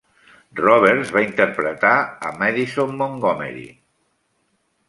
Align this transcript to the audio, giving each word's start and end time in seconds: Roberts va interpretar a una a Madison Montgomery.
Roberts 0.59 1.11
va 1.17 1.23
interpretar 1.25 1.93
a 1.99 2.05
una 2.07 2.31
a 2.31 2.33
Madison 2.39 2.97
Montgomery. 3.03 3.71